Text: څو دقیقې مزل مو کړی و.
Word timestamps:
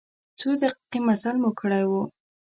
څو 0.39 0.49
دقیقې 0.61 0.99
مزل 1.07 1.35
مو 1.41 1.51
کړی 1.59 1.83
و. 1.89 1.91